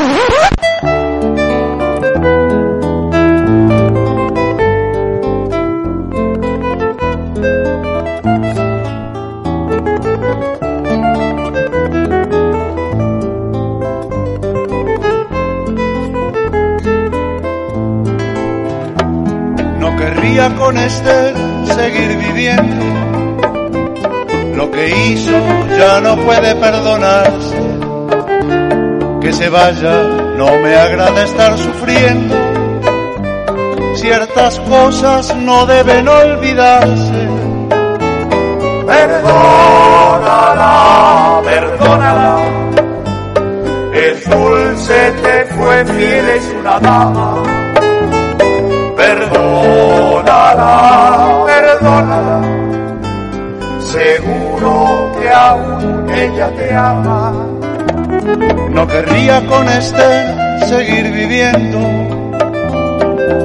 [0.00, 0.06] No
[19.96, 21.34] querría con Esther
[21.66, 22.86] seguir viviendo.
[24.56, 25.30] Lo que hizo
[25.76, 27.59] ya no puede perdonarse.
[29.30, 29.94] Que se vaya,
[30.38, 32.34] no me agrada estar sufriendo.
[33.94, 37.28] Ciertas cosas no deben olvidarse.
[38.88, 39.42] Perdónala,
[41.44, 42.38] perdónala.
[43.94, 47.40] Es dulce, te fue fiel, es una dama.
[48.96, 50.74] Perdónala,
[51.46, 52.40] perdónala.
[53.78, 57.49] Seguro que aún ella te ama.
[58.70, 61.78] No querría con este seguir viviendo.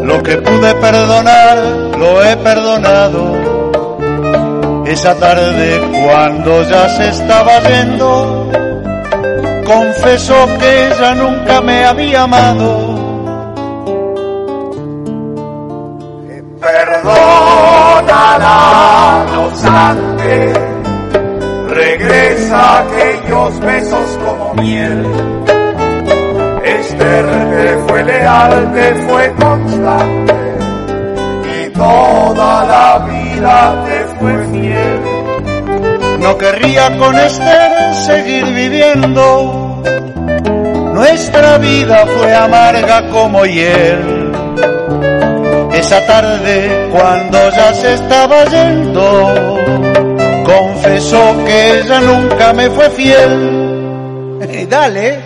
[0.03, 1.57] Lo que pude perdonar,
[1.97, 3.71] lo he perdonado.
[4.85, 8.51] Esa tarde cuando ya se estaba yendo,
[9.65, 12.95] confesó que ella nunca me había amado.
[16.61, 17.25] Perdónala,
[19.33, 19.49] no
[21.75, 24.04] regresa aquellos besos
[24.65, 25.05] miel.
[26.63, 30.33] Esther te fue leal, te fue constante,
[31.57, 35.01] y toda la vida te fue fiel.
[36.19, 39.83] No querría con Esther seguir viviendo,
[40.93, 44.31] nuestra vida fue amarga como hiel.
[45.73, 49.09] Esa tarde, cuando ya se estaba yendo,
[50.45, 53.64] confesó que ella nunca me fue fiel.
[54.45, 55.19] Dale.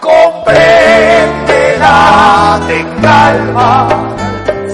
[0.00, 3.88] Compréndela, ten calma.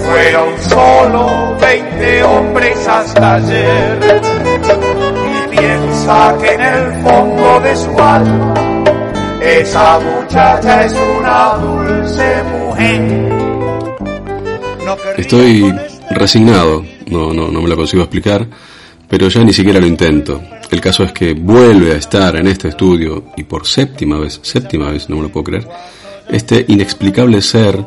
[0.06, 4.22] Fueron solo 20 hombres hasta ayer.
[5.26, 8.54] Y piensa que en el fondo de su alma,
[9.40, 13.30] esa muchacha es una dulce mujer.
[15.16, 15.72] Estoy
[16.10, 18.46] resignado, no, no, no me lo consigo explicar,
[19.10, 20.40] pero ya ni siquiera lo intento.
[20.70, 24.90] El caso es que vuelve a estar en este estudio, y por séptima vez, séptima
[24.90, 25.68] vez, no me lo puedo creer,
[26.28, 27.84] este inexplicable ser,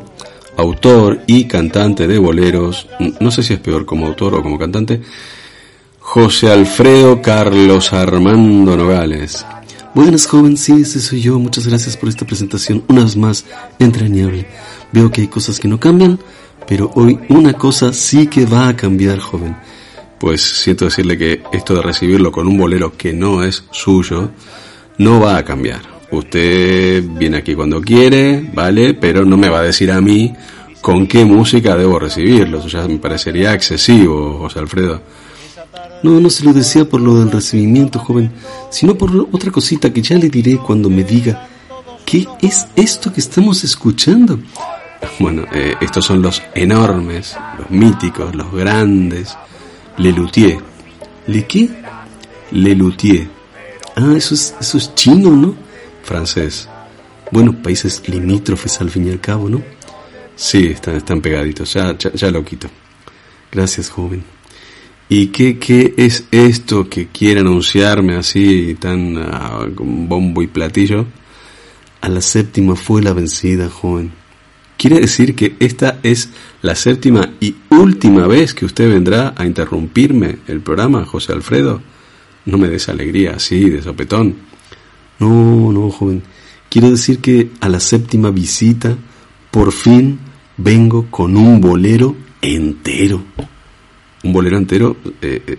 [0.58, 2.86] autor y cantante de boleros,
[3.20, 5.00] no sé si es peor como autor o como cantante,
[5.98, 9.44] José Alfredo Carlos Armando Nogales.
[9.94, 11.38] Buenas joven, sí, ese soy yo.
[11.38, 13.44] Muchas gracias por esta presentación, una vez más
[13.78, 14.46] entrañable.
[14.92, 16.18] Veo que hay cosas que no cambian,
[16.68, 19.56] pero hoy una cosa sí que va a cambiar, joven.
[20.24, 24.30] Pues siento decirle que esto de recibirlo con un bolero que no es suyo,
[24.96, 25.82] no va a cambiar.
[26.12, 28.94] Usted viene aquí cuando quiere, ¿vale?
[28.94, 30.32] Pero no me va a decir a mí
[30.80, 32.60] con qué música debo recibirlo.
[32.60, 35.02] Eso ya me parecería excesivo, José Alfredo.
[36.02, 38.32] No, no se lo decía por lo del recibimiento, joven,
[38.70, 41.48] sino por otra cosita que ya le diré cuando me diga,
[42.06, 44.38] ¿qué es esto que estamos escuchando?
[45.18, 49.36] Bueno, eh, estos son los enormes, los míticos, los grandes,
[49.98, 50.58] Lelutier.
[51.26, 51.68] ¿Le qué?
[52.50, 53.28] Lelutier.
[53.96, 55.54] Ah, eso es, eso es chino, ¿no?
[56.02, 56.68] Francés.
[57.30, 59.62] Bueno, países limítrofes al fin y al cabo, ¿no?
[60.36, 62.68] Sí, están, están pegaditos, ya, ya, ya lo quito.
[63.50, 64.24] Gracias, joven.
[65.08, 71.06] ¿Y qué, qué es esto que quiere anunciarme así, tan ah, con bombo y platillo?
[72.00, 74.12] A la séptima fue la vencida, joven.
[74.84, 76.28] ¿Quiere decir que esta es
[76.60, 81.80] la séptima y última vez que usted vendrá a interrumpirme el programa, José Alfredo?
[82.44, 84.36] No me des alegría así, de sopetón.
[85.20, 86.22] No, no, joven.
[86.68, 88.94] Quiero decir que a la séptima visita,
[89.50, 90.18] por fin
[90.58, 93.24] vengo con un bolero entero.
[94.22, 95.58] Un bolero entero eh, eh,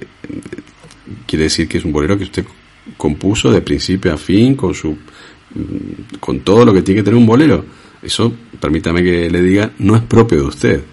[1.25, 2.45] quiere decir que es un bolero que usted
[2.95, 7.17] compuso de principio a fin, con su, mm, con todo lo que tiene que tener
[7.17, 7.65] un bolero.
[8.05, 10.83] Eso, permítame que le diga, no es propio de usted.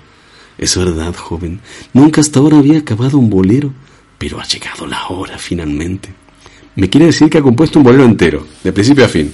[0.56, 1.61] Es verdad, joven.
[1.93, 3.70] Nunca hasta ahora había acabado un bolero,
[4.17, 6.14] pero ha llegado la hora finalmente.
[6.75, 9.31] Me quiere decir que ha compuesto un bolero entero, de principio a fin.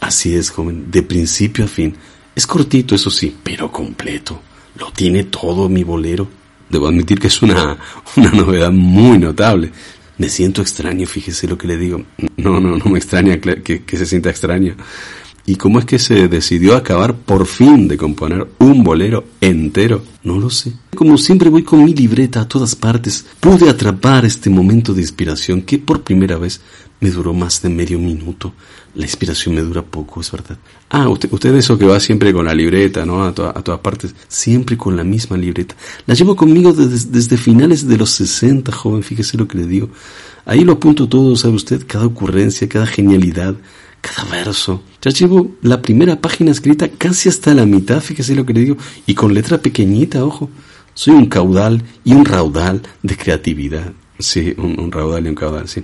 [0.00, 1.96] Así es, joven, de principio a fin.
[2.32, 4.40] Es cortito, eso sí, pero completo.
[4.78, 6.28] Lo tiene todo mi bolero.
[6.70, 7.76] Debo admitir que es una,
[8.16, 9.72] una novedad muy notable.
[10.18, 12.04] Me siento extraño, fíjese lo que le digo.
[12.36, 14.76] No, no, no me extraña que, que se sienta extraño.
[15.46, 20.02] ¿Y cómo es que se decidió acabar por fin de componer un bolero entero?
[20.22, 20.72] No lo sé.
[20.96, 25.60] Como siempre voy con mi libreta a todas partes, pude atrapar este momento de inspiración
[25.60, 26.62] que por primera vez
[27.00, 28.54] me duró más de medio minuto.
[28.94, 30.56] La inspiración me dura poco, es verdad.
[30.88, 33.22] Ah, usted, usted eso que va siempre con la libreta, ¿no?
[33.24, 35.76] A, todas partes, siempre con la misma libreta.
[36.06, 39.90] La llevo conmigo desde, desde finales de los 60, joven, fíjese lo que le digo.
[40.46, 41.84] Ahí lo apunto todo, ¿sabe usted?
[41.86, 43.56] Cada ocurrencia, cada genialidad,
[44.04, 44.82] cada verso.
[45.00, 48.76] Ya llevo la primera página escrita casi hasta la mitad, fíjese lo que le digo,
[49.06, 50.50] y con letra pequeñita, ojo.
[50.92, 53.92] Soy un caudal y un raudal de creatividad.
[54.18, 55.82] Sí, un, raudal y un caudal, sí.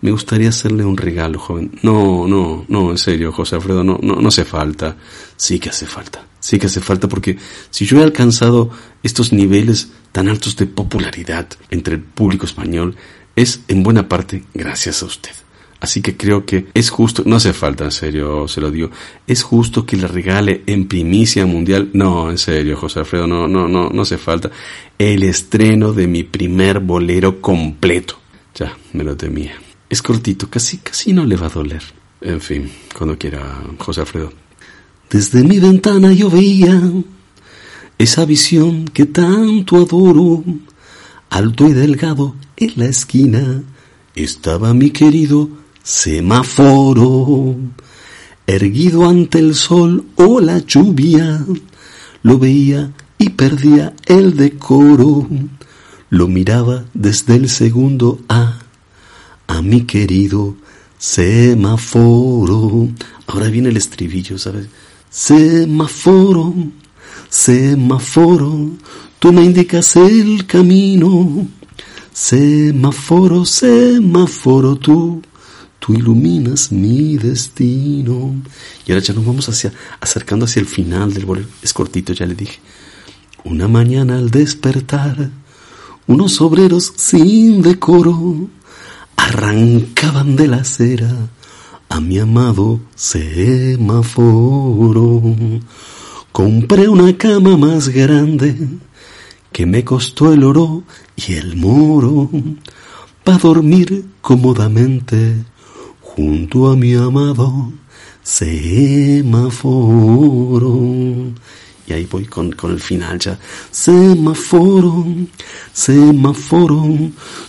[0.00, 1.72] Me gustaría hacerle un regalo, joven.
[1.82, 4.96] No, no, no, en serio, José Alfredo, no, no, no hace falta.
[5.36, 6.24] Sí que hace falta.
[6.40, 7.36] Sí que hace falta porque
[7.70, 8.70] si yo he alcanzado
[9.02, 12.96] estos niveles tan altos de popularidad entre el público español,
[13.36, 15.32] es en buena parte gracias a usted.
[15.80, 18.90] Así que creo que es justo, no hace falta, en serio, se lo digo,
[19.28, 23.68] es justo que le regale en primicia mundial, no, en serio, José Alfredo, no, no,
[23.68, 24.50] no, no hace falta,
[24.98, 28.18] el estreno de mi primer bolero completo.
[28.56, 29.52] Ya, me lo temía.
[29.88, 31.82] Es cortito, casi, casi no le va a doler.
[32.20, 34.32] En fin, cuando quiera, José Alfredo.
[35.08, 36.82] Desde mi ventana yo veía
[37.98, 40.42] esa visión que tanto adoro,
[41.30, 43.62] alto y delgado en la esquina
[44.14, 45.48] estaba mi querido
[45.88, 47.56] semáforo,
[48.46, 51.42] erguido ante el sol o la lluvia,
[52.22, 55.26] lo veía y perdía el decoro,
[56.10, 58.58] lo miraba desde el segundo A,
[59.46, 60.56] a mi querido
[60.98, 62.88] semáforo.
[63.26, 64.66] Ahora viene el estribillo, ¿sabes?
[65.08, 66.52] Semáforo,
[67.30, 68.72] semáforo,
[69.18, 71.48] tú me indicas el camino.
[72.12, 75.22] Semáforo, semáforo, tú
[75.88, 78.34] tú iluminas mi destino.
[78.86, 81.48] Y ahora ya nos vamos hacia, acercando hacia el final del bolero.
[81.62, 82.60] Es cortito, ya le dije.
[83.44, 85.30] Una mañana al despertar,
[86.06, 88.50] unos obreros sin decoro
[89.16, 91.10] arrancaban de la acera
[91.88, 94.02] a mi amado semáforo.
[96.32, 98.54] Compré una cama más grande
[99.52, 100.82] que me costó el oro
[101.16, 102.28] y el moro
[103.24, 105.46] para dormir cómodamente
[106.18, 107.72] junto a mi amado
[108.24, 109.62] semáforo.
[111.86, 113.38] Y ahí voy con, con el final ya.
[113.70, 115.06] Semáforo,
[115.72, 116.84] semáforo,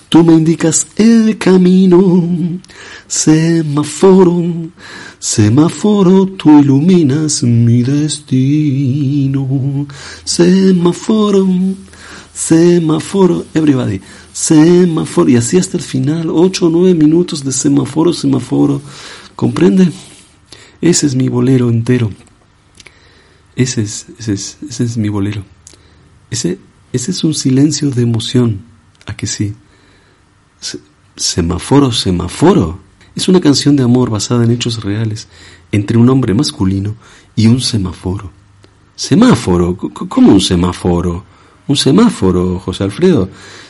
[0.07, 2.30] tú me indicas el camino.
[3.07, 4.44] Semáforo,
[5.18, 9.48] semáforo, tú iluminas mi destino.
[10.24, 11.48] Semáforo,
[12.31, 14.00] semáforo, everybody
[14.39, 18.81] semáforo, y así hasta el final, ocho o nueve minutos de semáforo, semáforo,
[19.36, 19.91] ¿comprende?
[20.80, 22.09] Ese es mi bolero entero.
[23.57, 25.44] Ese es, ese es, ese es mi bolero.
[26.31, 26.57] Ese,
[26.94, 28.62] ese es un silencio de emoción,
[29.06, 29.53] ¿a que sí?
[31.18, 32.80] semáforo, semáforo.
[33.15, 35.27] Es una canción de amor basada en hechos reales
[35.74, 36.95] entre un hombre masculino
[37.36, 38.31] y un semáforo.
[38.96, 41.25] Semáforo, ¿cómo un semáforo?
[41.67, 43.29] Un semáforo, José Alfredo.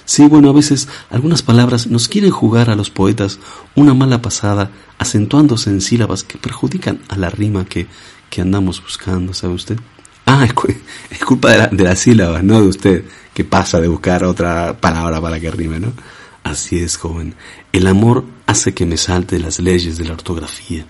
[0.10, 3.38] Sí, bueno, a veces algunas palabras nos quieren jugar a los poetas
[3.76, 7.86] una mala pasada, acentuándose en sílabas que perjudican a la rima que,
[8.32, 9.78] que andamos buscando, ¿sabe usted?
[10.26, 10.54] Ah, es,
[11.26, 15.22] culpa de, la, de las sílabas, no de usted, que pasa de buscar otra palabra
[15.22, 15.94] para que rime, ¿no?
[16.42, 17.36] Así es, joven.
[17.72, 20.88] El amor hace que me salte las leyes de la ortografía.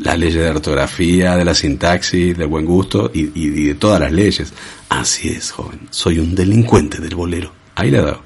[0.00, 4.00] La ley de la ortografía, de la sintaxis, del buen gusto y, y, de todas
[4.00, 4.52] las leyes.
[4.88, 5.86] Así es, joven.
[5.90, 7.52] Soy un delincuente del bolero.
[7.76, 8.25] Ahí le he dado.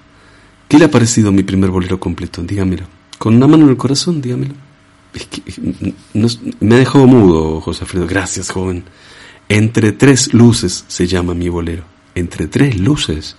[0.71, 2.45] ¿Qué le ha parecido mi primer bolero completo?
[2.45, 2.85] Dígamelo.
[3.19, 4.55] Con una mano en el corazón, dígamelo.
[6.61, 8.07] Me ha dejado mudo, José Alfredo.
[8.07, 8.85] Gracias, joven.
[9.49, 11.83] Entre tres luces se llama mi bolero.
[12.15, 13.35] Entre tres luces.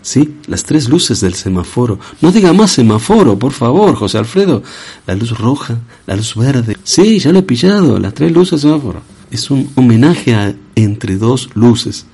[0.00, 1.98] Sí, las tres luces del semáforo.
[2.22, 4.62] No diga más semáforo, por favor, José Alfredo.
[5.06, 6.78] La luz roja, la luz verde.
[6.84, 9.02] Sí, ya lo he pillado, las tres luces del semáforo.
[9.30, 12.06] Es un homenaje a Entre dos luces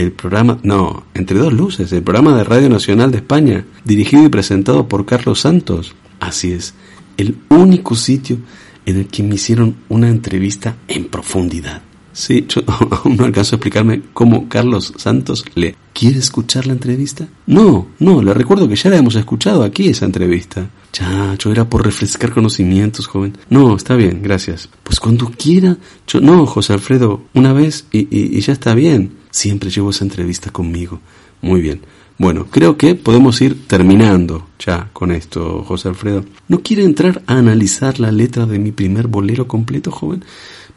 [0.00, 4.30] el programa, no, entre dos luces, el programa de Radio Nacional de España, dirigido y
[4.30, 5.94] presentado por Carlos Santos.
[6.20, 6.74] Así es,
[7.18, 8.38] el único sitio
[8.86, 11.82] en el que me hicieron una entrevista en profundidad.
[12.12, 17.28] Sí, yo aún no alcanzo a explicarme cómo Carlos Santos le quiere escuchar la entrevista.
[17.46, 20.68] No, no, le recuerdo que ya la hemos escuchado aquí esa entrevista.
[20.92, 23.36] Chacho, era por refrescar conocimientos, joven.
[23.48, 24.68] No, está bien, gracias.
[24.82, 25.76] Pues cuando quiera.
[26.06, 29.18] Yo, no, José Alfredo, una vez y, y ya está bien.
[29.30, 31.00] Siempre llevo esa entrevista conmigo.
[31.42, 31.82] Muy bien.
[32.20, 36.22] Bueno, creo que podemos ir terminando ya con esto, José Alfredo.
[36.48, 40.22] ¿No quiere entrar a analizar la letra de mi primer bolero completo, joven?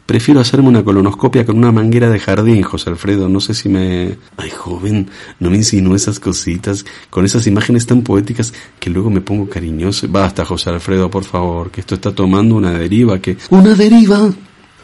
[0.06, 3.28] Prefiero hacerme una colonoscopia con una manguera de jardín, José Alfredo.
[3.28, 4.18] No sé si me...
[4.36, 5.08] Ay, joven,
[5.40, 10.06] no me insinúe esas cositas, con esas imágenes tan poéticas que luego me pongo cariñoso.
[10.08, 13.38] Basta, José Alfredo, por favor, que esto está tomando una deriva que...
[13.48, 14.30] ¡Una deriva!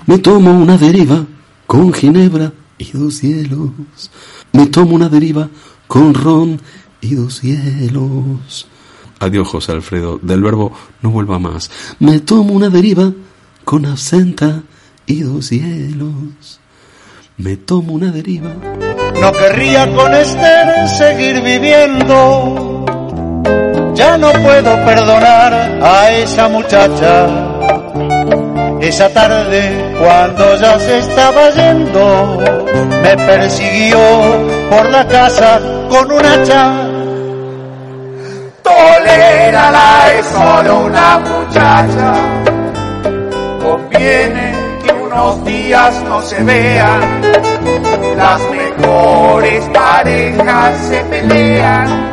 [0.07, 1.27] Me tomo una deriva
[1.67, 3.71] con ginebra y dos hielos.
[4.53, 5.51] Me tomo una deriva
[5.87, 6.59] con ron
[7.03, 8.67] y dos hielos.
[9.19, 10.73] Adiós, José Alfredo, del verbo
[11.03, 11.71] no vuelva más.
[11.99, 13.13] Me tomo una deriva
[13.65, 14.63] con absenta
[15.11, 16.61] y dos hielos.
[17.37, 18.51] Me tomo una deriva.
[19.21, 22.85] No querría con Esther seguir viviendo.
[23.95, 25.53] Ya no puedo perdonar
[25.83, 27.27] a esa muchacha.
[28.81, 32.39] Esa tarde, cuando ya se estaba yendo,
[33.03, 33.99] me persiguió
[34.71, 36.89] por la casa con un hacha.
[38.63, 42.15] Tolérala, es solo una muchacha.
[43.61, 44.50] Conviene
[45.11, 47.23] unos días no se vean.
[48.17, 52.13] Las mejores parejas se pelean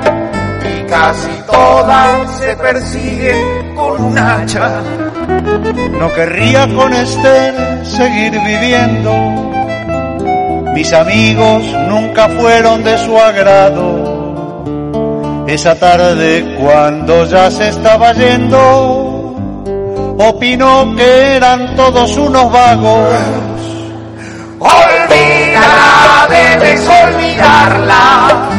[0.64, 4.82] y casi todas se persiguen con un hacha.
[6.00, 9.14] No querría con Esther seguir viviendo.
[10.74, 14.18] Mis amigos nunca fueron de su agrado.
[15.48, 19.07] Esa tarde cuando ya se estaba yendo,
[20.18, 23.14] opinó que eran todos unos vagos.
[24.60, 28.50] Olvídala, debes olvidarla.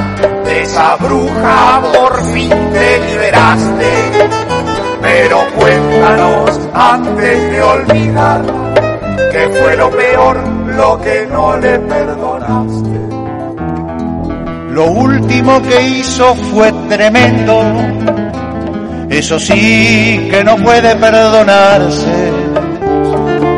[0.45, 4.29] De esa bruja por fin te liberaste.
[5.01, 8.43] Pero cuéntanos antes de olvidar
[9.33, 10.37] que fue lo peor
[10.77, 12.99] lo que no le perdonaste.
[14.71, 17.63] Lo último que hizo fue tremendo.
[19.11, 22.33] Eso sí que no puede perdonarse.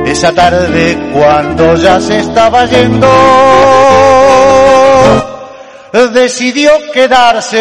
[0.07, 3.09] Esa tarde cuando ya se estaba yendo,
[6.12, 7.61] decidió quedarse.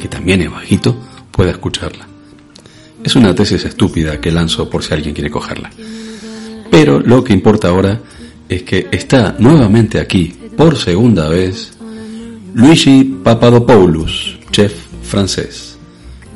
[0.00, 0.96] que también es bajito,
[1.30, 2.08] pueda escucharla.
[3.04, 5.70] Es una tesis estúpida que lanzo por si alguien quiere cogerla.
[6.70, 8.00] Pero lo que importa ahora
[8.48, 11.72] es que está nuevamente aquí, por segunda vez,
[12.54, 15.78] Luigi Papadopoulos, chef francés.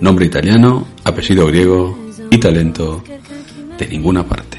[0.00, 1.99] Nombre italiano, apellido griego
[2.30, 3.02] y talento
[3.78, 4.59] de ninguna parte.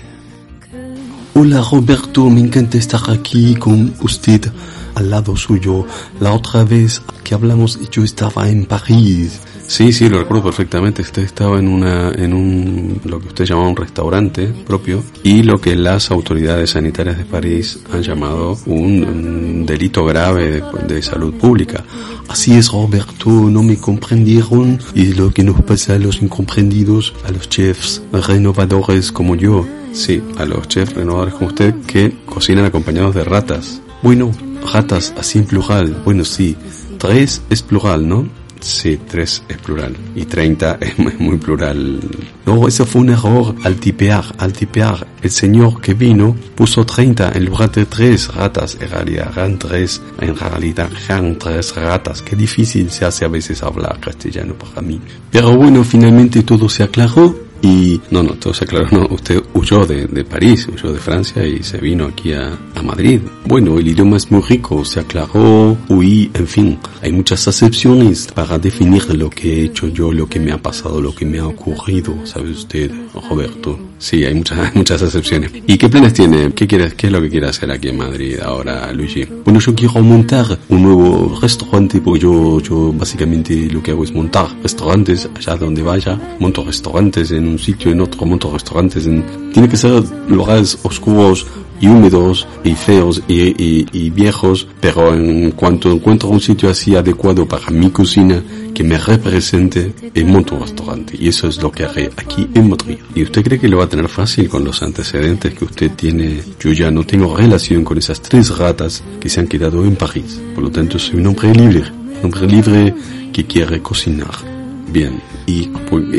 [1.34, 4.52] Hola Roberto, me encanta estar aquí con usted
[4.96, 5.86] al lado suyo.
[6.20, 9.42] La otra vez que hablamos yo estaba en París.
[9.68, 11.02] Sí, sí, lo recuerdo perfectamente.
[11.02, 15.60] Usted estaba en una, en un, lo que usted llamaba un restaurante propio y lo
[15.60, 21.34] que las autoridades sanitarias de París han llamado un, un delito grave de, de, salud
[21.34, 21.84] pública.
[22.28, 27.32] Así es, Roberto, no me comprendieron y lo que nos pasa a los incomprendidos, a
[27.32, 29.66] los chefs renovadores como yo.
[29.94, 33.82] Sí, a los chefs renovadores como usted que cocinan acompañados de ratas.
[34.06, 34.32] Bueno,
[34.72, 36.04] ratas así en plural.
[36.06, 36.56] Bueno, sí,
[37.00, 38.30] tres es plural, ¿no?
[38.60, 39.98] Sí, tres es plural.
[40.16, 42.00] Y 30 es muy plural.
[42.46, 45.08] No, eso fue un error al tipear, al tipear.
[45.24, 48.78] El señor que vino puso 30 en lugar de tres ratas.
[48.80, 52.22] En realidad eran tres, en realidad eran tres ratas.
[52.22, 55.02] Qué difícil se hace a veces hablar castellano para mí.
[55.32, 58.88] Pero bueno, finalmente todo se aclaró y no, no, todo se aclaró.
[58.92, 62.82] No, usted huyó de, de París, huyó de Francia y se vino aquí a, a,
[62.84, 63.22] Madrid.
[63.46, 66.78] Bueno, el idioma es muy rico, se aclaró, huí, en fin.
[67.02, 71.02] Hay muchas acepciones para definir lo que he hecho yo, lo que me ha pasado,
[71.02, 72.92] lo que me ha ocurrido, ¿sabe usted,
[73.30, 73.80] Roberto?
[73.98, 75.52] Sí, hay muchas, muchas excepciones.
[75.68, 76.52] ¿Y qué planes tiene?
[76.54, 79.26] ¿Qué quieres, qué es lo que quiere hacer aquí en Madrid ahora, Luigi?
[79.44, 84.12] Bueno, yo quiero montar un nuevo restaurante, porque yo, yo básicamente lo que hago es
[84.14, 86.20] montar restaurantes allá donde vaya.
[86.40, 89.24] Monto restaurantes en un sitio, en otro, monto restaurantes en...
[89.54, 91.46] Tiene que ser lugares oscuros,
[91.80, 96.96] y húmedos y feos y, y, y, viejos, pero en cuanto encuentro un sitio así
[96.96, 98.42] adecuado para mi cocina,
[98.74, 101.16] que me represente, en monto un restaurante.
[101.20, 102.98] Y eso es lo que haré aquí en Madrid.
[103.16, 106.42] ¿Y usted cree que lo va a tener fácil con los antecedentes que usted tiene?
[106.60, 110.40] Yo ya no tengo relación con esas tres ratas que se han quedado en París.
[110.54, 111.84] Por lo tanto, soy un hombre libre.
[112.20, 112.94] Un hombre libre
[113.32, 114.55] que quiere cocinar.
[114.88, 115.68] Bien, ¿y,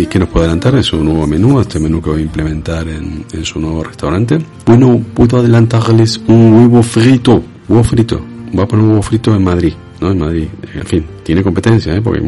[0.07, 3.25] qué nos puede adelantar de su nuevo menú, este menú que va a implementar en,
[3.33, 4.39] en su nuevo restaurante?
[4.67, 7.43] Bueno, puedo adelantarles un huevo frito.
[7.69, 8.21] Huevo frito.
[8.53, 9.73] Voy a poner un huevo frito en Madrid.
[10.01, 10.11] ¿No?
[10.11, 12.01] En Madrid, en fin, tiene competencia, ¿eh?
[12.01, 12.23] porque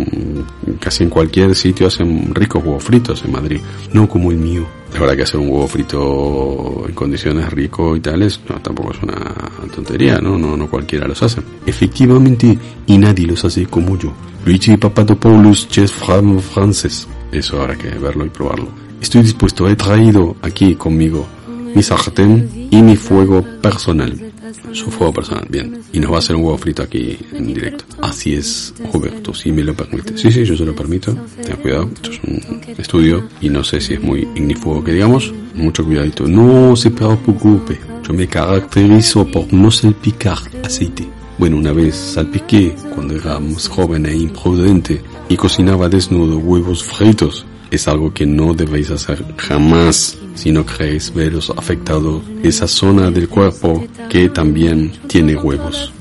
[0.81, 3.61] casi en cualquier sitio hacen ricos huevos fritos en Madrid,
[3.93, 4.67] no como el mío.
[4.93, 9.03] La verdad que hacer un huevo frito en condiciones rico y tales, no, tampoco es
[9.03, 9.35] una
[9.75, 10.39] tontería, ¿no?
[10.39, 11.43] No, no cualquiera los hace.
[11.67, 14.13] Efectivamente, y nadie los hace como yo.
[14.45, 17.07] Luigi Papadopoulos, chef francés.
[17.31, 18.69] Eso habrá que verlo y probarlo.
[19.01, 21.27] Estoy dispuesto, he traído aquí conmigo
[21.75, 24.29] mi sartén y mi fuego personal
[24.73, 25.81] su fuego personal, bien.
[25.93, 27.85] Y nos va a hacer un huevo frito aquí en directo.
[28.01, 30.17] Así es, Roberto, si me lo permite.
[30.17, 31.15] Sí, sí, yo se lo permito.
[31.43, 35.33] Tenga cuidado, esto es un estudio y no sé si es muy ignífugo que digamos.
[35.55, 36.27] Mucho cuidadito.
[36.27, 41.09] No se preocupe, yo me caracterizo por no salpicar aceite.
[41.37, 47.47] Bueno, una vez salpiqué cuando era más joven e imprudente y cocinaba desnudo huevos fritos.
[47.71, 53.29] Es algo que no debéis hacer jamás si no queréis veros afectado esa zona del
[53.29, 55.93] cuerpo que también tiene huevos.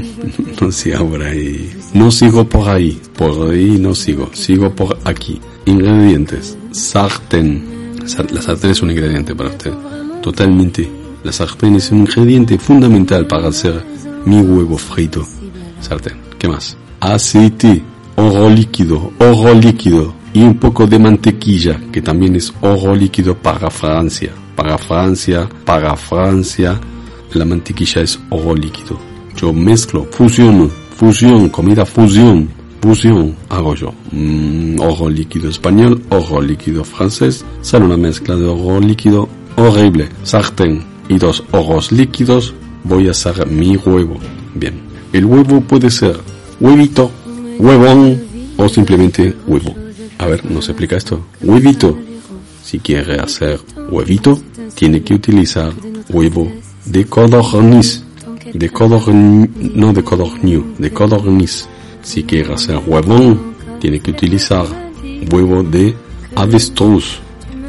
[0.60, 1.70] no sigo por ahí.
[1.94, 3.00] No sigo por ahí.
[3.16, 4.30] Por ahí no sigo.
[4.32, 5.40] Sigo por aquí.
[5.66, 6.56] Ingredientes.
[6.72, 7.62] Sartén.
[8.32, 9.72] La sartén es un ingrediente para usted.
[10.22, 10.88] Totalmente.
[11.22, 13.84] La sartén es un ingrediente fundamental para hacer
[14.24, 15.24] mi huevo frito.
[15.80, 16.16] Sartén.
[16.38, 16.76] ¿Qué más?
[16.98, 17.82] Aceite.
[18.16, 19.12] Oro líquido.
[19.18, 24.32] Oro líquido y un poco de mantequilla, que también es oro líquido para Francia.
[24.56, 26.80] Para Francia, para Francia,
[27.32, 28.98] la mantequilla es oro líquido.
[29.36, 32.48] Yo mezclo, fusiono, fusión, comida fusión,
[32.80, 33.92] fusión, hago yo.
[34.10, 40.08] Mm, oro líquido español, oro líquido francés, sale una mezcla de oro líquido horrible.
[40.22, 44.18] Sartén y dos oros líquidos, voy a hacer mi huevo.
[44.54, 44.80] Bien,
[45.12, 46.18] el huevo puede ser
[46.60, 47.10] huevito,
[47.58, 48.20] huevón
[48.56, 49.81] o simplemente huevo.
[50.22, 51.26] A ver, ¿nos explica esto?
[51.42, 51.98] Huevito.
[52.62, 53.58] Si quiere hacer
[53.90, 54.38] huevito,
[54.72, 55.72] tiene que utilizar
[56.10, 56.48] huevo
[56.84, 58.04] de codorniz.
[58.54, 61.68] De codorniz, no de codorniz, de codorniz.
[62.02, 64.64] Si quiere hacer huevón, tiene que utilizar
[65.32, 65.92] huevo de
[66.36, 67.18] avestruz.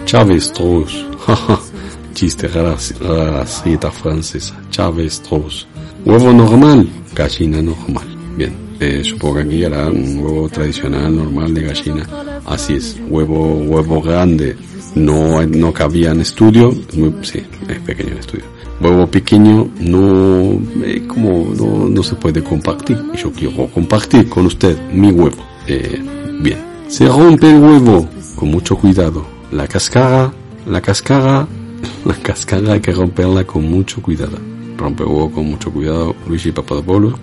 [0.06, 1.08] Chavestruz.
[2.14, 4.62] Chiste racita francesa.
[4.70, 5.66] Chavestruz.
[6.06, 8.06] Huevo normal, gallina normal.
[8.38, 12.04] Bien, eh, supongo que aquí era un huevo tradicional, normal de gallina.
[12.46, 14.56] Así es, huevo, huevo grande.
[14.96, 16.74] No, no cabía en estudio,
[17.22, 18.46] sí, es pequeño el estudio.
[18.80, 23.02] Huevo pequeño no, eh, como no, no se puede compartir.
[23.16, 25.38] Yo quiero compartir con usted mi huevo.
[25.68, 26.02] Eh,
[26.42, 29.26] bien, se rompe el huevo con mucho cuidado.
[29.52, 30.32] La cascara,
[30.68, 31.48] la cascara,
[32.06, 34.38] la cascara hay que romperla con mucho cuidado.
[34.78, 37.14] Rompe huevo con mucho cuidado, Luigi Papadopoulos.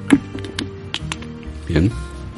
[1.68, 1.90] Bien.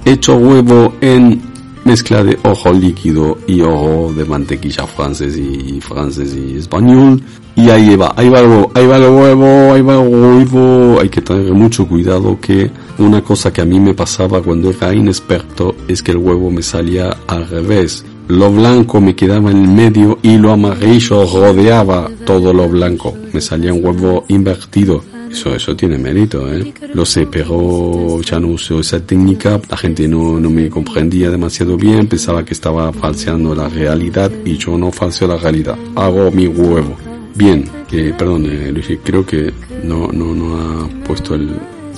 [0.04, 1.51] Hecho huevo en
[1.84, 7.22] mezcla de ojo líquido y ojo de mantequilla francés y francés y español.
[7.54, 11.00] Y ahí va, ahí va el huevo, ahí va el huevo, ahí va el huevo.
[11.00, 14.94] Hay que tener mucho cuidado que una cosa que a mí me pasaba cuando era
[14.94, 18.04] inexperto es que el huevo me salía al revés.
[18.28, 23.14] Lo blanco me quedaba en el medio y lo amarillo rodeaba todo lo blanco.
[23.32, 25.02] Me salía un huevo invertido.
[25.32, 26.74] Eso, eso tiene mérito, ¿eh?
[26.92, 29.58] Lo sé, pero ya no uso esa técnica.
[29.70, 34.58] La gente no, no me comprendía demasiado bien, pensaba que estaba falseando la realidad y
[34.58, 35.76] yo no falseo la realidad.
[35.96, 36.96] Hago mi huevo.
[37.34, 39.50] Bien, eh, perdón, eh, Luis, creo que
[39.84, 41.48] no, no, no ha puesto el...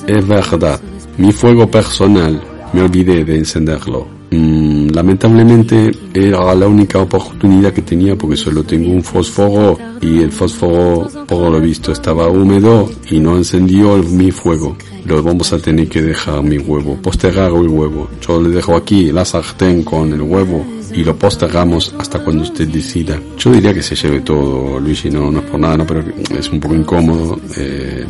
[0.07, 0.81] Es verdad,
[1.19, 2.41] mi fuego personal,
[2.73, 4.07] me olvidé de encenderlo.
[4.35, 10.33] Mm, lamentablemente era la única oportunidad que tenía porque solo tengo un fósforo y el
[10.33, 14.77] fósforo por lo visto estaba húmedo y no encendió mi fuego.
[15.07, 18.09] Lo vamos a tener que dejar mi huevo, postergar el huevo.
[18.27, 22.67] Yo le dejo aquí la sartén con el huevo y lo postergamos hasta cuando usted
[22.67, 23.21] decida.
[23.39, 26.03] Yo diría que se lleve todo, Luigi, no, no es por nada, no, pero
[26.37, 27.39] es un poco incómodo.
[27.57, 28.05] Eh,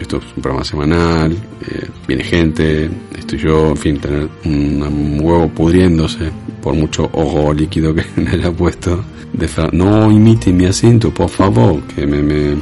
[0.00, 5.48] esto es un programa semanal, eh, viene gente, estoy yo, en fin, tener un, huevo
[5.48, 6.30] pudriéndose,
[6.62, 11.80] por mucho ojo líquido que me haya puesto, de no imite mi acento, por favor,
[11.82, 12.56] que me, me,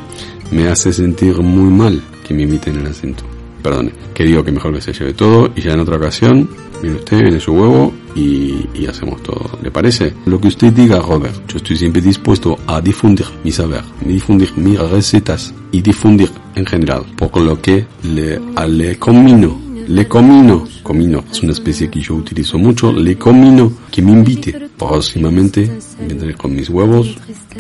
[0.51, 3.25] me hace sentir muy mal que me imiten el acento.
[3.63, 6.49] Perdone, que digo que mejor que se lleve todo y ya en otra ocasión
[6.81, 9.59] viene usted, viene su huevo y, y, hacemos todo.
[9.63, 10.15] ¿Le parece?
[10.27, 11.35] Lo que usted diga, Robert.
[11.49, 17.05] Yo estoy siempre dispuesto a difundir mi saber, difundir mis recetas y difundir en general.
[17.17, 22.59] Por lo que le, le combino le comino, comino es una especie que yo utilizo
[22.59, 24.69] mucho, le comino que me invite.
[24.77, 27.17] Próximamente vendré con mis huevos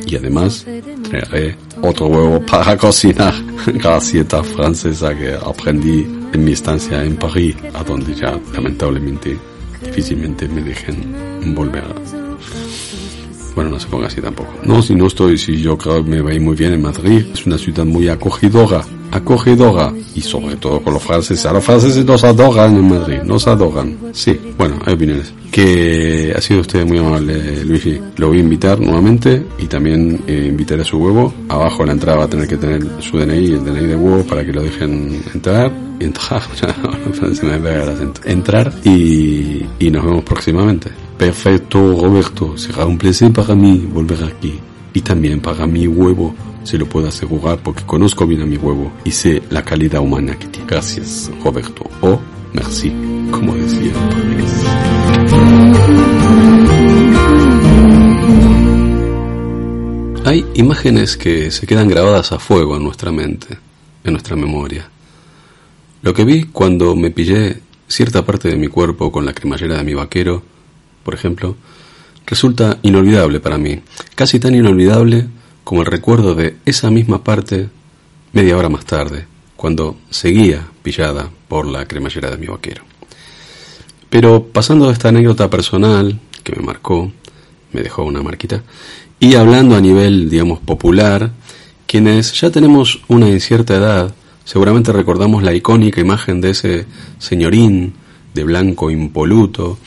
[0.06, 0.66] y además
[1.08, 3.32] traeré otro huevo para cocinar,
[3.72, 9.34] gracieta francesa que aprendí en mi estancia en París, a donde ya lamentablemente
[9.82, 12.27] difícilmente me dejen volver.
[13.58, 14.54] Bueno, no se ponga así tampoco.
[14.62, 16.80] No, si no estoy, si yo creo que me va a ir muy bien en
[16.80, 21.44] Madrid, es una ciudad muy acogedora acogedora y sobre todo con los franceses.
[21.46, 23.96] A los franceses nos adoran en Madrid, nos adoran.
[24.12, 25.32] Sí, bueno, hay opiniones.
[25.50, 27.98] Que ha sido usted muy amable, Luigi.
[28.16, 31.34] Lo voy a invitar nuevamente y también eh, invitaré a su huevo.
[31.48, 34.22] Abajo en la entrada va a tener que tener su DNI, el DNI de huevo
[34.24, 35.72] para que lo dejen entrar.
[35.98, 36.42] Entrar,
[37.34, 38.20] se me pega el acento.
[38.24, 41.07] Entrar y, y nos vemos próximamente.
[41.18, 42.56] Perfecto, Roberto.
[42.56, 44.60] Será un placer para mí volver aquí.
[44.94, 48.92] Y también para mi huevo se lo puedo asegurar porque conozco bien a mi huevo
[49.04, 50.68] y sé la calidad humana que tiene.
[50.68, 51.84] Gracias, Roberto.
[52.02, 52.20] O
[52.52, 52.92] merci,
[53.32, 53.92] como decía.
[60.24, 63.58] Hay imágenes que se quedan grabadas a fuego en nuestra mente,
[64.04, 64.88] en nuestra memoria.
[66.02, 69.84] Lo que vi cuando me pillé cierta parte de mi cuerpo con la cremallera de
[69.84, 70.42] mi vaquero,
[71.02, 71.56] por ejemplo,
[72.26, 73.80] resulta inolvidable para mí,
[74.14, 75.26] casi tan inolvidable
[75.64, 77.68] como el recuerdo de esa misma parte
[78.32, 82.84] media hora más tarde, cuando seguía pillada por la cremallera de mi vaquero.
[84.10, 87.10] Pero pasando de esta anécdota personal, que me marcó,
[87.72, 88.62] me dejó una marquita,
[89.20, 91.32] y hablando a nivel, digamos, popular,
[91.86, 96.86] quienes ya tenemos una incierta edad, seguramente recordamos la icónica imagen de ese
[97.18, 97.94] señorín
[98.32, 99.78] de blanco impoluto,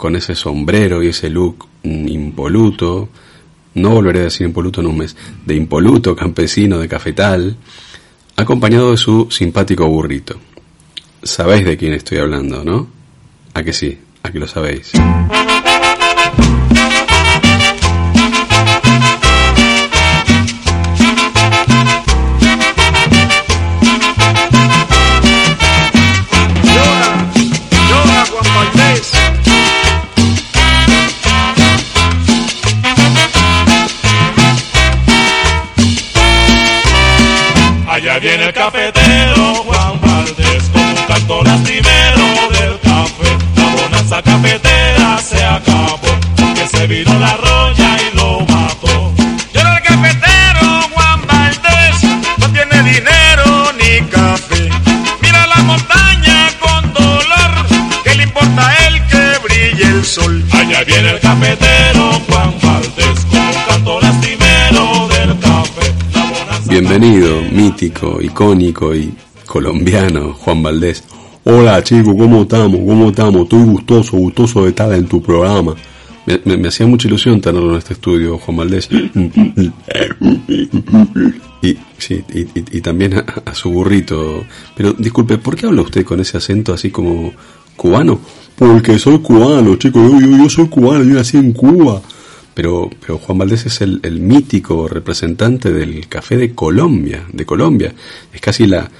[0.00, 3.10] con ese sombrero y ese look impoluto,
[3.74, 7.54] no volveré a decir impoluto en un mes, de impoluto campesino de cafetal,
[8.34, 10.40] acompañado de su simpático burrito.
[11.22, 12.88] Sabéis de quién estoy hablando, ¿no?
[13.52, 14.92] A que sí, a que lo sabéis.
[38.60, 43.38] Cafetero Juan Valdés con un canto lastimero del café.
[43.56, 45.98] La bonanza cafetera se acabó
[46.36, 47.39] porque se vino la
[66.80, 69.12] Bienvenido, mítico, icónico y
[69.44, 71.04] colombiano, Juan Valdés.
[71.44, 72.80] Hola chicos, ¿cómo estamos?
[72.86, 73.42] ¿Cómo estamos?
[73.42, 75.74] Estoy gustoso, gustoso de estar en tu programa.
[76.46, 78.88] Me, hacía mucha ilusión tenerlo en este estudio, Juan Valdés.
[81.62, 83.12] Y, sí, y, también
[83.44, 84.46] a, su burrito.
[84.74, 87.34] Pero disculpe, ¿por qué habla usted con ese acento así como
[87.76, 88.18] cubano?
[88.56, 90.10] Porque soy cubano, chicos.
[90.10, 92.00] Yo, yo, yo soy cubano, yo nací en Cuba
[92.54, 97.94] pero, pero Juan Valdés es el, el, mítico representante del café de Colombia, de Colombia.
[98.32, 98.90] Es casi la,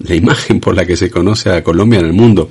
[0.00, 2.48] la imagen por la que se conoce a Colombia en el mundo.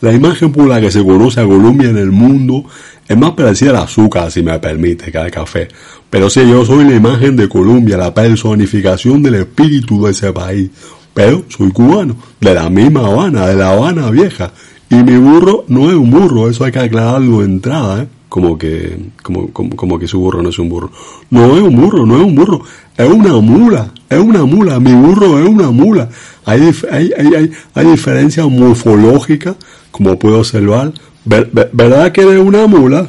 [0.00, 2.66] La imagen por la que se conoce a Colombia en el mundo
[3.08, 5.68] es más parecida al azúcar, si me permite, que al café.
[6.10, 10.70] Pero sí, yo soy la imagen de Colombia, la personificación del espíritu de ese país.
[11.14, 14.52] Pero soy cubano, de la misma Habana, de la Habana vieja.
[14.90, 18.08] Y mi burro no es un burro, eso hay que aclararlo de entrada, ¿eh?
[18.36, 20.90] Como que, como, como, que su burro no es un burro.
[21.30, 22.60] No es un burro, no es un burro,
[22.94, 26.10] es una mula, es una mula, mi burro es una mula.
[26.44, 29.56] Hay, hay, hay, hay, diferencia morfológica,
[29.90, 30.92] como puedo observar.
[31.24, 33.08] ¿Verdad que es una mula?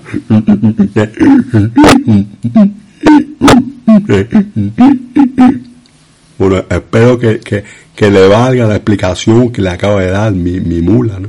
[6.39, 10.61] Bueno, espero que, que, que le valga la explicación que le acaba de dar mi,
[10.61, 11.27] mi mula, ¿no?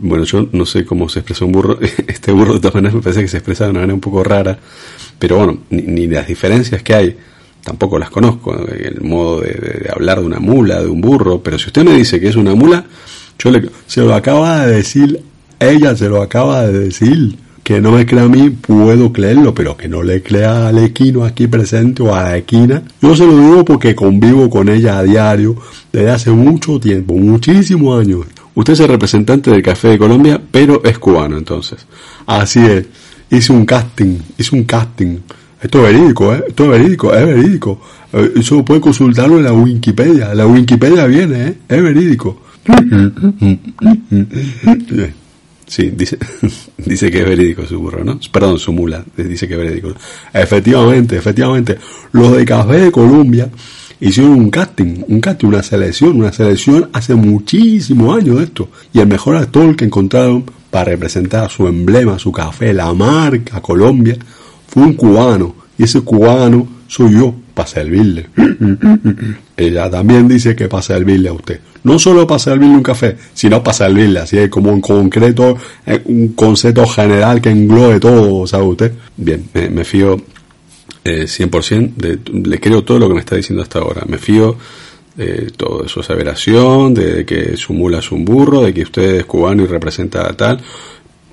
[0.00, 3.02] Bueno, yo no sé cómo se expresa un burro, este burro de todas maneras me
[3.02, 4.58] parece que se expresa de una manera un poco rara,
[5.18, 7.16] pero bueno, ni, las diferencias que hay,
[7.62, 11.66] tampoco las conozco, el modo de, hablar de una mula, de un burro, pero si
[11.66, 12.84] usted me dice que es una mula,
[13.38, 15.20] yo le, se lo acaba de decir,
[15.58, 19.76] ella se lo acaba de decir, que no me crea a mí, puedo creerlo, pero
[19.76, 22.82] que no le crea al equino aquí presente o a la equina.
[23.00, 25.56] Yo se lo digo porque convivo con ella a diario
[25.92, 28.26] desde hace mucho tiempo, muchísimos años.
[28.54, 31.86] Usted es el representante del Café de Colombia, pero es cubano entonces.
[32.26, 32.86] Así es.
[33.30, 35.18] Hice un casting, hice un casting.
[35.60, 36.44] Esto es verídico, ¿eh?
[36.48, 37.80] Esto es verídico, es verídico.
[38.12, 40.34] Eh, eso puede consultarlo en la Wikipedia.
[40.34, 41.54] La Wikipedia viene, ¿eh?
[41.68, 42.42] Es verídico.
[45.66, 46.18] Sí, dice,
[46.78, 48.18] dice que es verídico su burro, ¿no?
[48.32, 49.94] Perdón, su mula, dice que es verídico.
[50.32, 51.78] Efectivamente, efectivamente.
[52.12, 53.48] Los de Café de Colombia
[54.00, 58.68] hicieron un casting, un casting, una selección, una selección hace muchísimos años de esto.
[58.92, 64.16] Y el mejor actor que encontraron para representar su emblema, su café, la marca Colombia,
[64.66, 65.54] fue un cubano.
[65.78, 68.28] Y ese cubano soy yo, para servirle.
[69.56, 73.62] Ella también dice que para servirle a usted no solo para servirle un café, sino
[73.62, 78.64] para servirle, así es como un concreto, eh, un concepto general que englobe todo, ¿sabe
[78.64, 78.92] usted?
[79.16, 80.20] Bien, me, fío
[81.10, 84.56] eh, 100%, de, le creo todo lo que me está diciendo hasta ahora, me fío
[85.16, 89.24] de todo eso, aseveración, de, que su mula es un burro, de que usted es
[89.26, 90.60] cubano y representa a tal,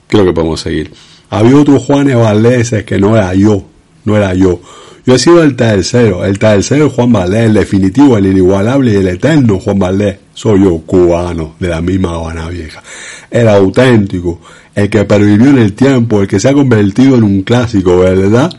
[0.07, 0.91] creo que podemos seguir.
[1.29, 3.63] Había otro Juanes Valdés que no era yo,
[4.05, 4.59] no era yo.
[5.05, 9.07] Yo he sido el tercero, el tercero Juan Valdés, el definitivo, el inigualable y el
[9.07, 10.19] eterno Juan Valdés.
[10.33, 12.83] Soy yo, cubano, de la misma Habana Vieja.
[13.31, 14.41] El auténtico,
[14.77, 18.53] el que pervivió en el tiempo, el que se ha convertido en un clásico, ¿verdad?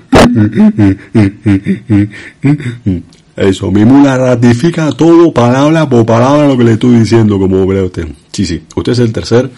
[3.36, 7.82] Eso, mi mula ratifica todo palabra por palabra lo que le estoy diciendo, como ve
[7.82, 8.08] usted.
[8.32, 9.48] Sí, sí, usted es el tercer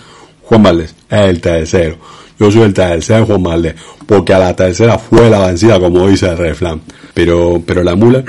[0.43, 0.95] Juan Valdés.
[1.09, 1.97] El tercero.
[2.39, 6.29] Yo soy el tercer Juan Valdés, porque a la tercera fue la vencida, como dice
[6.29, 6.83] el refrán.
[7.15, 8.23] Pero, pero la mula.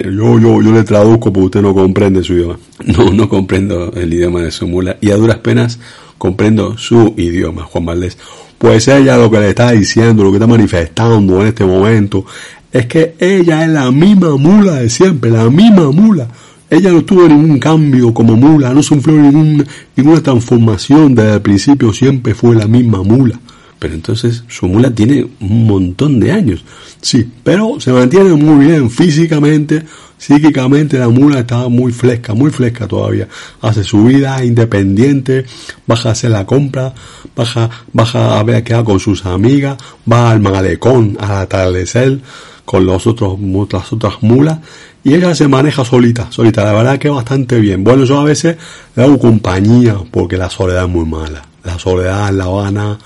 [0.00, 2.58] Yo, yo, yo le traduzco porque usted no comprende su idioma.
[2.86, 4.96] No, no comprendo el idioma de su mula.
[5.00, 5.78] Y a duras penas
[6.18, 8.18] comprendo su idioma, Juan Valdés.
[8.58, 12.24] Pues ella lo que le está diciendo, lo que está manifestando en este momento,
[12.72, 16.28] es que ella es la misma mula de siempre, la misma mula.
[16.70, 21.92] Ella no tuvo ningún cambio como mula, no sufrió ningún, ninguna transformación desde el principio,
[21.92, 23.38] siempre fue la misma mula.
[23.82, 26.64] Pero entonces su mula tiene un montón de años.
[27.00, 29.82] Sí, pero se mantiene muy bien físicamente,
[30.16, 33.26] psíquicamente la mula está muy fresca, muy fresca todavía.
[33.60, 35.46] Hace su vida independiente,
[35.84, 36.94] baja a hacer la compra,
[37.34, 39.78] baja, baja a ver qué hace con sus amigas,
[40.10, 42.20] va al malecón al atardecer
[42.64, 43.36] con los otros,
[43.72, 44.60] las otras mulas
[45.02, 47.82] y ella se maneja solita, solita, la verdad que bastante bien.
[47.82, 48.56] Bueno, yo a veces
[48.94, 51.42] le hago compañía porque la soledad es muy mala.
[51.64, 52.98] La soledad en La Habana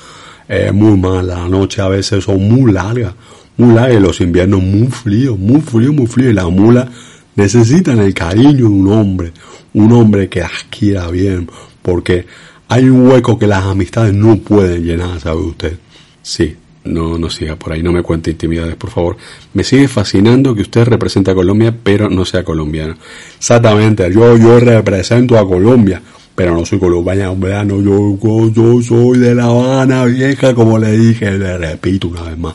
[0.48, 3.14] es muy mala, la noche a veces son muy largas,
[3.56, 6.30] muy largas los inviernos muy fríos, muy fríos, muy fríos.
[6.30, 6.88] Y las mulas
[7.35, 9.32] necesitan el cariño de un hombre,
[9.74, 11.48] un hombre que las quiera bien,
[11.82, 12.26] porque
[12.68, 15.78] hay un hueco que las amistades no pueden llenar, ¿sabe usted?
[16.22, 19.16] Sí, no, no siga por ahí, no me cuente intimidades, por favor.
[19.54, 22.96] Me sigue fascinando que usted represente a Colombia, pero no sea colombiano.
[23.37, 26.02] Exactamente, yo, yo represento a Colombia,
[26.37, 31.31] pero no soy colombiano, yo, yo, yo soy de La Habana vieja, como le dije,
[31.31, 32.55] le repito una vez más.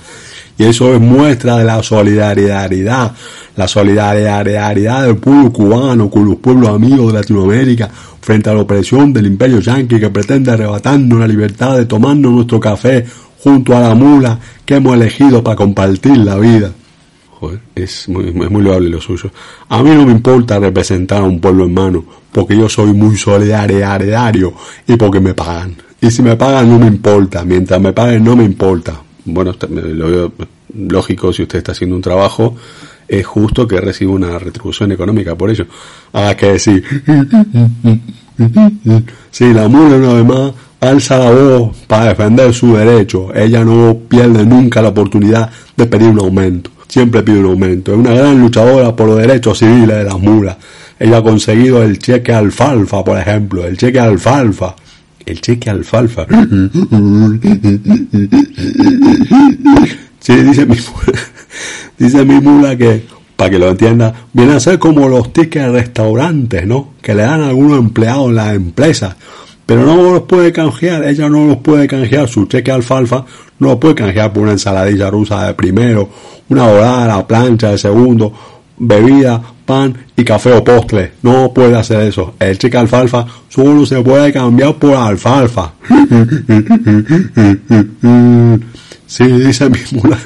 [0.55, 3.11] Y eso es muestra de la solidaridad,
[3.55, 7.89] la solidaridad del pueblo cubano con los pueblos amigos de Latinoamérica
[8.21, 12.59] frente a la opresión del imperio yanqui que pretende arrebatarnos la libertad de tomarnos nuestro
[12.59, 13.03] café
[13.43, 16.71] junto a la mula que hemos elegido para compartir la vida.
[17.39, 19.31] Joder, es muy, es muy loable lo suyo.
[19.69, 24.53] A mí no me importa representar a un pueblo hermano, porque yo soy muy solidario
[24.87, 25.75] y porque me pagan.
[25.99, 29.01] Y si me pagan no me importa, mientras me paguen no me importa.
[29.25, 30.33] Bueno, lo veo
[30.75, 32.55] lógico si usted está haciendo un trabajo,
[33.07, 35.65] es justo que reciba una retribución económica por ello.
[36.13, 36.81] Ah, que sí.
[39.31, 43.33] sí, la mula una vez más alza la voz para defender su derecho.
[43.33, 46.71] Ella no pierde nunca la oportunidad de pedir un aumento.
[46.87, 47.93] Siempre pide un aumento.
[47.93, 50.57] Es una gran luchadora por los derechos civiles de las mulas.
[51.01, 53.65] Ella ha conseguido el cheque alfalfa, por ejemplo.
[53.65, 54.75] El cheque alfalfa.
[55.25, 56.27] El cheque alfalfa.
[60.19, 61.19] sí, dice mi mula,
[61.97, 63.01] dice mi mula que,
[63.35, 66.93] para que lo entienda, viene a ser como los tickets restaurantes, ¿no?
[67.01, 69.15] Que le dan a algunos empleados en las empresas
[69.65, 73.23] pero no los puede canjear, ella no los puede canjear, su cheque alfalfa
[73.59, 76.09] no lo puede canjear por una ensaladilla rusa de primero,
[76.49, 78.33] una dorada a la plancha de segundo,
[78.77, 81.13] bebida, pan y café o postre.
[81.21, 82.35] No puede hacer eso.
[82.37, 85.73] El cheque alfalfa solo se puede cambiar por alfalfa.
[89.11, 90.17] Sí, dice mi mula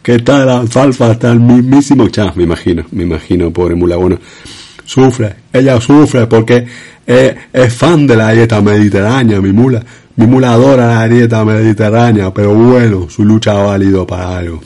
[0.00, 3.96] que está alfalfa hasta el mismísimo chas, me imagino, me imagino, pobre mula.
[3.96, 4.18] Bueno,
[4.84, 6.64] sufre, ella sufre porque
[7.06, 9.82] es, fan de la dieta mediterránea, mi mula.
[10.14, 14.60] Mi mula adora la dieta mediterránea, pero bueno, su lucha ha valido para algo.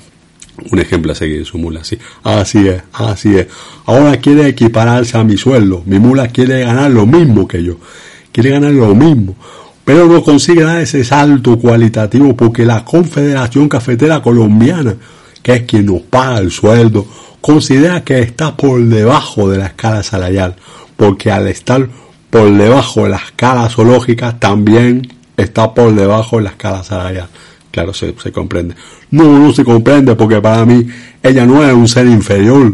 [0.71, 1.99] Un ejemplo a seguir, su mula, sí.
[2.23, 3.47] Así es, así es.
[3.85, 5.83] Ahora quiere equipararse a mi sueldo.
[5.87, 7.77] Mi mula quiere ganar lo mismo que yo.
[8.33, 9.37] Quiere ganar lo mismo.
[9.85, 14.97] Pero no consigue dar ese salto cualitativo porque la Confederación Cafetera Colombiana,
[15.43, 17.07] que es quien nos paga el sueldo,
[17.41, 20.57] considera que está por debajo de la escala salarial.
[20.97, 21.89] Porque al estar
[22.31, 27.29] por debajo de la escala zoológica, también está por debajo de la escala salarial.
[27.77, 28.75] Claro, se, comprende.
[29.11, 30.87] No, no se comprende porque para mí
[31.23, 32.73] ella no es un ser inferior.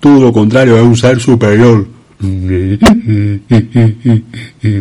[0.00, 1.86] Todo lo contrario, es un ser superior.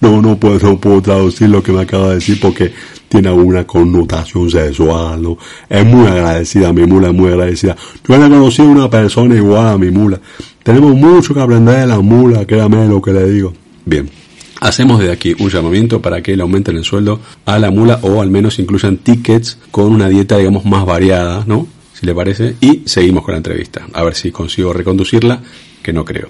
[0.00, 2.72] No, no puedo, no puedo traducir lo que me acaba de decir porque
[3.08, 5.36] tiene alguna connotación sexual.
[5.68, 7.76] Es muy agradecida, mi mula es muy agradecida.
[8.06, 10.20] Yo he conocido a una persona igual a mi mula.
[10.64, 13.52] Tenemos mucho que aprender de la mula, créame lo que le digo.
[13.86, 14.10] Bien.
[14.60, 18.20] Hacemos de aquí un llamamiento para que le aumenten el sueldo a la mula o
[18.20, 21.66] al menos incluyan tickets con una dieta, digamos, más variada, ¿no?
[21.94, 22.56] Si le parece.
[22.60, 23.86] Y seguimos con la entrevista.
[23.92, 25.40] A ver si consigo reconducirla,
[25.82, 26.28] que no creo.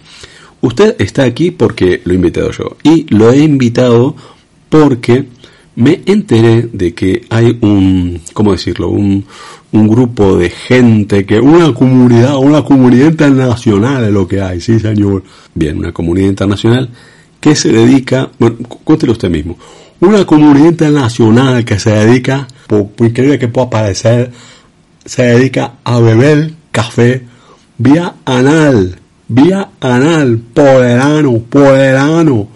[0.60, 2.76] Usted está aquí porque lo he invitado yo.
[2.82, 4.14] Y lo he invitado
[4.68, 5.26] porque
[5.76, 8.90] me enteré de que hay un, ¿cómo decirlo?
[8.90, 9.24] Un,
[9.72, 14.78] un grupo de gente que, una comunidad, una comunidad internacional es lo que hay, sí
[14.80, 15.22] señor.
[15.54, 16.90] Bien, una comunidad internacional
[17.40, 19.56] que se dedica, bueno, cuéntelo usted mismo,
[20.00, 24.30] una comunidad internacional que se dedica, por, increíble que pueda parecer,
[25.04, 27.24] se dedica a beber café
[27.78, 28.98] vía anal,
[29.28, 32.48] vía anal, por el ano, por el ano.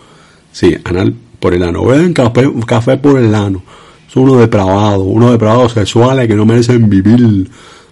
[0.53, 1.85] Sí, anal por el ano.
[1.85, 3.63] Beben café, café por el ano.
[4.09, 7.51] Son unos depravados, unos depravados sexuales que no merecen vivir.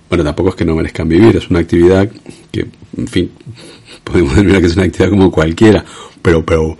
[0.08, 2.08] Bueno, tampoco es que no merezcan vivir, es una actividad
[2.52, 3.30] que, en fin,
[4.04, 5.84] podemos decir que es una actividad como cualquiera
[6.22, 6.76] pero, pero,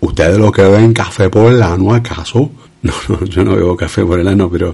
[0.00, 2.50] ¿ustedes lo que beben café por el ano acaso?
[2.80, 4.72] No, no, yo no bebo café por el ano, pero,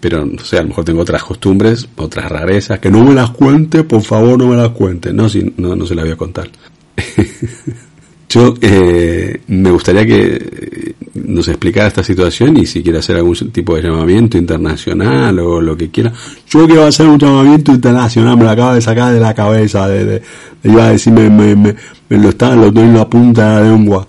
[0.00, 3.30] pero, no sé, a lo mejor tengo otras costumbres, otras rarezas, que no me las
[3.30, 5.12] cuente, por favor no me las cuente.
[5.12, 6.50] No, si, no, no se las voy a contar.
[8.28, 13.76] Yo eh, me gustaría que nos explicara esta situación y si quiere hacer algún tipo
[13.76, 16.12] de llamamiento internacional o lo que quiera.
[16.48, 20.04] Yo quiero hacer un llamamiento internacional, me lo acaba de sacar de la cabeza, de,
[20.04, 20.22] de,
[20.64, 21.74] iba a decir, me, me, me,
[22.08, 24.06] lo está, lo doy en la punta de la lengua.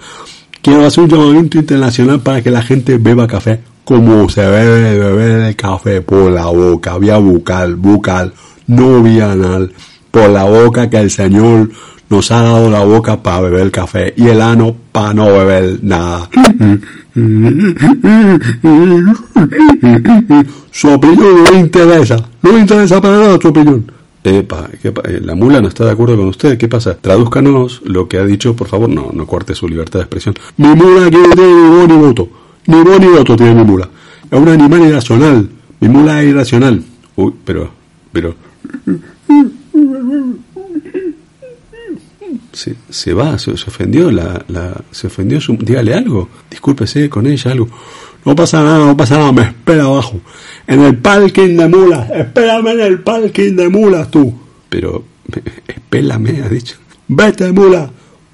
[0.61, 5.41] Quiero hacer un llamamiento internacional para que la gente beba café como se bebe beber
[5.41, 8.33] el café por la boca, vía bucal, bucal,
[8.65, 9.71] no vía anal,
[10.09, 11.69] por la boca que el Señor
[12.09, 16.29] nos ha dado la boca para beber café y el ano para no beber nada.
[20.71, 23.89] Su opinión no interesa, no interesa para nada su opinión.
[24.23, 26.97] Epa, eh, la mula no está de acuerdo con usted, ¿qué pasa?
[26.97, 30.35] Tradúzcanos lo que ha dicho, por favor, no, no corte su libertad de expresión.
[30.57, 32.29] Mi mula aquí no tiene ni voz ni voto,
[32.65, 33.87] ni voz ni voto tiene mi mula.
[34.29, 35.47] Es un animal irracional,
[35.79, 36.83] mi mula es irracional.
[37.15, 37.69] Uy, pero,
[38.11, 38.35] pero...
[42.55, 47.51] Se, se va, se, ofendió, la, la, se ofendió, su, dígale algo, discúlpese con ella,
[47.51, 47.67] algo.
[48.23, 50.21] No pasa nada, no pasa nada, me espera abajo.
[50.65, 54.33] En el parking de mulas, espérame en el parking de mulas tú.
[54.69, 55.03] Pero,
[55.67, 56.77] espélame, ha dicho.
[57.07, 57.89] Vete, mula,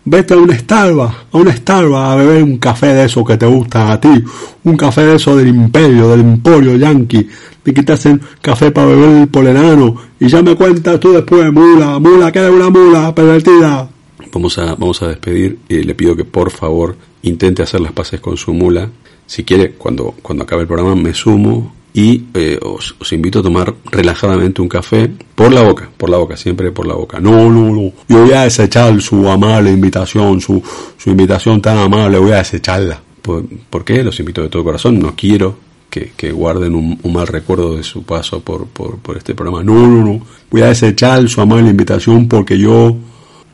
[0.06, 3.46] vete a una estalba, a una estalba a beber un café de eso que te
[3.46, 4.24] gusta a ti.
[4.64, 7.28] Un café de eso del imperio, del emporio yankee.
[7.66, 7.96] De que te
[8.42, 9.96] café para beber el polerano.
[10.20, 13.90] Y ya me cuentas tú después, mula, mula, que eres una mula pervertida.
[14.32, 18.20] Vamos a, vamos a despedir y le pido que por favor intente hacer las paces
[18.20, 18.90] con su mula.
[19.26, 23.74] Si quiere, cuando, cuando acabe el programa me sumo y eh, os, invito a tomar
[23.86, 27.20] relajadamente un café por la boca, por la boca, siempre por la boca.
[27.20, 27.92] No, no, no.
[28.08, 30.64] Yo voy a desechar su amable invitación, su,
[30.98, 33.02] su invitación tan amable, voy a desecharla.
[33.22, 34.04] ¿Por, ¿Por, qué?
[34.04, 35.00] Los invito de todo corazón.
[35.00, 35.56] No quiero
[35.90, 39.64] que, guarden un, un, mal recuerdo de su paso por, por, por este programa.
[39.64, 40.22] No, no, no.
[40.50, 42.96] Voy a desechar su amable invitación porque yo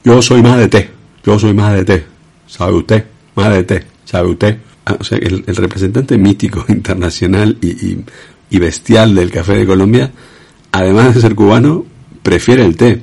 [0.08, 0.89] yo soy más de té,
[1.22, 2.06] yo soy más de té,
[2.48, 3.04] ¿sabe usted?
[3.36, 4.58] Más de té, ¿sabe usted?
[4.86, 8.06] Ah, o sea, el, representante mítico internacional y, y,
[8.50, 10.10] y, bestial del café de Colombia,
[10.72, 11.86] además de ser cubano,
[12.24, 13.02] prefiere el té.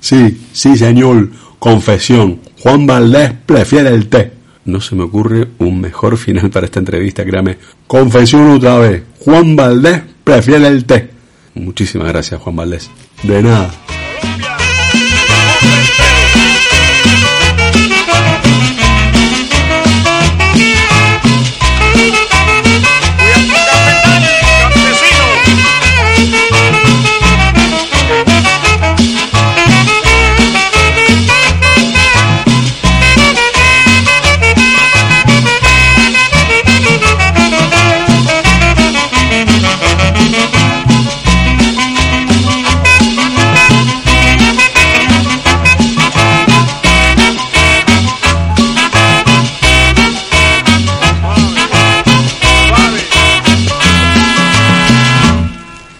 [0.00, 4.32] Sí, sí, señor, confesión, Juan Valdés prefiere el té.
[4.64, 7.58] No se me ocurre un mejor final para esta entrevista, créame.
[7.86, 11.10] Confesión otra vez, Juan Valdés prefiere el té.
[11.52, 12.90] Muchísimas gracias, Juan Valdés.
[13.24, 13.70] De nada.